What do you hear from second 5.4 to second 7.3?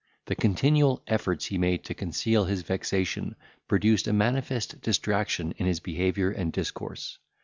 in his behaviour and discourse.